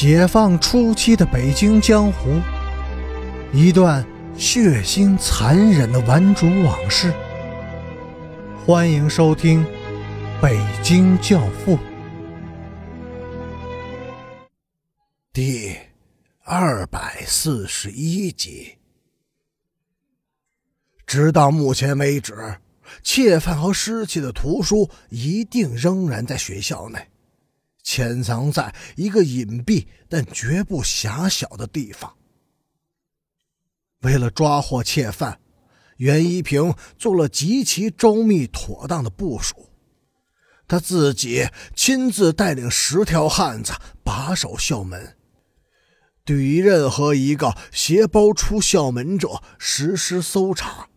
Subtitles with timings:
[0.00, 2.40] 解放初期的北京江湖，
[3.52, 7.12] 一段血腥残忍的顽主往事。
[8.64, 9.64] 欢迎收听
[10.40, 11.76] 《北京教父》
[15.32, 15.76] 第
[16.44, 18.76] 二百四十一集。
[21.08, 22.58] 直到目前为止，
[23.02, 27.04] 窃犯和失窃的图书一定仍然在学校内。
[27.90, 32.14] 潜藏在一个隐蔽但绝不狭小的地方。
[34.02, 35.40] 为了抓获窃犯，
[35.96, 39.70] 袁一平做了极其周密妥当的部署。
[40.66, 43.72] 他自己亲自带领十条汉子
[44.04, 45.16] 把守校门，
[46.26, 50.90] 对于任何一个携包出校门者实施搜查。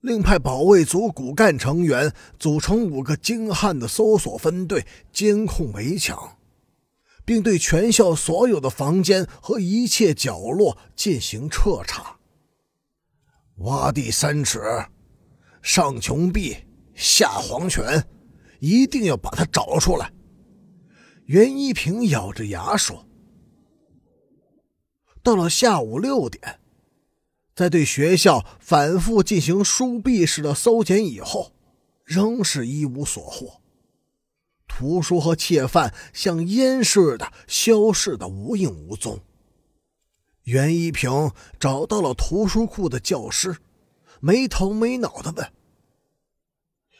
[0.00, 6.38] 另派保卫组骨干成员组成五个精悍的搜索分队，监控围墙，
[7.22, 12.16] 并对全校所有的房间和一切角落进行彻查。
[13.56, 14.58] 挖地三尺，
[15.60, 16.56] 上穷碧，
[16.94, 18.02] 下黄泉，
[18.58, 20.10] 一定要把他找出来。
[21.26, 23.06] 袁一平咬着牙说
[25.22, 26.58] ：“到了下午六点。”
[27.60, 31.52] 在对学校反复进行书壁式的搜检以后，
[32.04, 33.60] 仍是一无所获。
[34.66, 39.20] 图书和窃犯像烟似的消失的无影无踪。
[40.44, 43.54] 袁一平找到了图书库的教师，
[44.20, 45.52] 没头没脑的问：“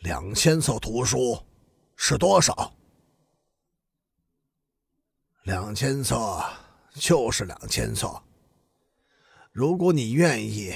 [0.05, 1.43] 两千册图书
[1.97, 2.75] 是多少
[5.45, 6.39] ？”“两千册
[6.93, 8.23] 就是两千册。”
[9.53, 10.75] 如果你愿意，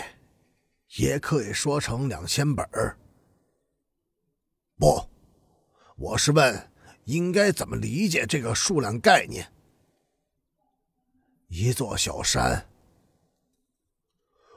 [0.97, 2.99] 也可以说成两千本儿。
[4.77, 5.09] 不，
[5.97, 6.73] 我是问
[7.05, 9.53] 应该怎么理解这个数量概念。
[11.47, 12.67] 一座小山。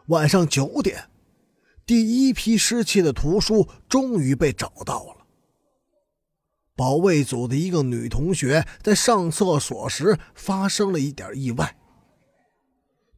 [0.07, 1.11] 晚上九点，
[1.85, 5.27] 第一批失窃的图书终于被找到了。
[6.75, 11.77] 保卫组的一个女同学在上厕所时发生了一点意外。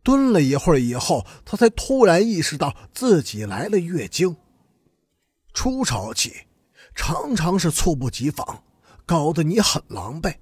[0.10, 4.36] 蹲了一会儿以后，他才突然意识到自己来了月经。
[5.54, 6.34] 初潮期
[6.96, 8.64] 常常是猝不及防，
[9.06, 10.34] 搞得你很狼狈。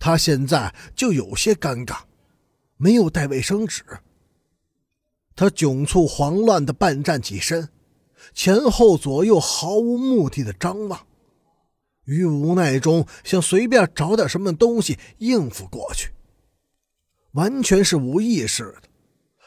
[0.00, 1.98] 他现在就有些尴尬，
[2.76, 3.84] 没有带卫生纸。
[5.36, 7.68] 他窘促慌乱的半站起身，
[8.34, 11.06] 前后左右毫无目的的张望，
[12.04, 16.10] 于无奈中想随便找点什么东西应付过去。
[17.32, 18.82] 完全是无意识的，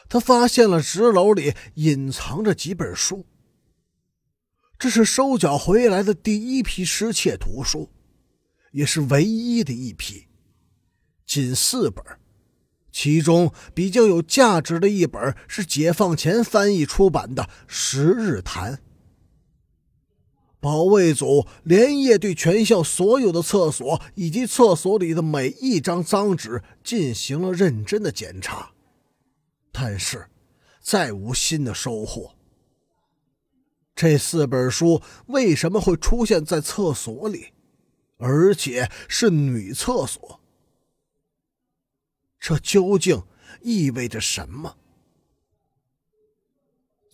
[0.08, 3.26] 他发现了纸篓里隐藏着几本书。
[4.78, 7.90] 这是收缴回来的第一批失窃图书，
[8.72, 10.26] 也是唯一的一批，
[11.24, 12.04] 仅四本。
[12.90, 18.74] 其中比较有价值的一本是解放前翻译出版的《十日谈》。
[20.64, 28.70] 保卫组连夜对全校所有的厕所以及厕所里的每一张脏纸进行了认真的检查，
[29.70, 30.26] 但是
[30.80, 32.34] 再无新的收获。
[33.94, 37.48] 这四本书为什么会出现在厕所里，
[38.16, 40.40] 而且是女厕所？
[42.40, 43.22] 这究竟
[43.60, 44.78] 意味着什么？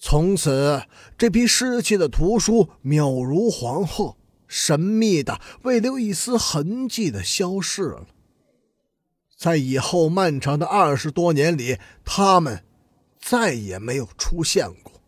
[0.03, 0.84] 从此，
[1.19, 4.16] 这批失窃的图书渺如黄鹤，
[4.49, 8.06] 神秘的、未留一丝痕迹的消失了。
[9.37, 12.65] 在以后漫长的二十多年里，他们
[13.21, 15.03] 再也没有出现过。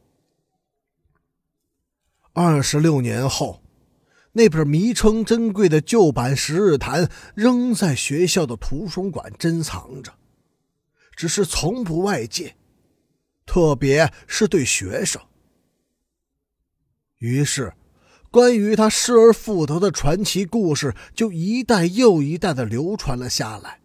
[2.34, 3.62] 二十六年后，
[4.32, 10.12] 那本名称珍贵的旧版《十日谈》仍在学校的图书馆珍藏着，
[11.16, 12.56] 只是从不外借。
[13.52, 15.20] 特别是对学生，
[17.18, 17.74] 于是，
[18.30, 23.82] 关于他失而复得的传奇故事就一代又一代的流传了下来。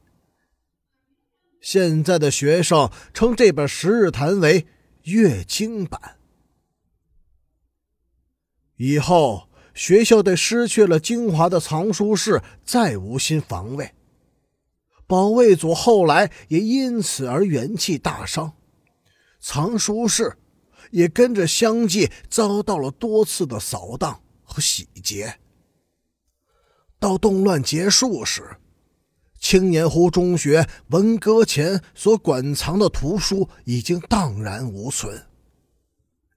[1.60, 4.68] 现在的学生称这本《十日谈》为
[5.04, 6.16] “月经版”。
[8.80, 13.94] 以后，学校对失去了精华的藏书室再无心防卫，
[15.06, 18.54] 保卫组后来也因此而元气大伤。
[19.40, 20.38] 藏书室
[20.92, 25.40] 也跟着相继遭到了多次的扫荡和洗劫。
[27.00, 28.58] 到动乱结束时，
[29.40, 35.28] 青年湖中学文革前所馆藏的图书已经荡然无存，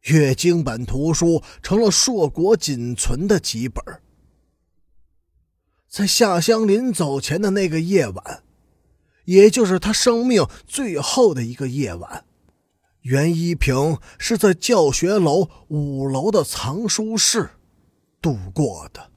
[0.02, 3.82] 月经本图书成了硕果仅存的几本。
[5.88, 8.44] 在夏香林走前的那个夜晚，
[9.24, 12.26] 也就是他生命最后的一个夜晚。
[13.02, 17.50] 袁一平是在教学楼五楼的藏书室
[18.20, 19.09] 度过的。